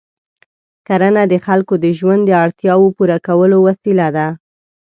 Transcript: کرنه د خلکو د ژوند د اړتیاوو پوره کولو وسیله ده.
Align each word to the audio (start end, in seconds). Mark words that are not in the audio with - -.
کرنه 0.87 1.23
د 1.31 1.33
خلکو 1.45 1.73
د 1.83 1.85
ژوند 1.99 2.21
د 2.27 2.31
اړتیاوو 2.43 2.93
پوره 2.97 3.17
کولو 3.27 3.57
وسیله 3.67 4.07
ده. 4.17 4.27